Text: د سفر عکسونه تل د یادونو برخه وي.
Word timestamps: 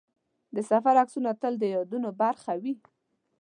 د 0.55 0.57
سفر 0.69 0.93
عکسونه 1.03 1.31
تل 1.41 1.53
د 1.59 1.63
یادونو 1.75 2.09
برخه 2.21 2.53
وي. 2.61 2.73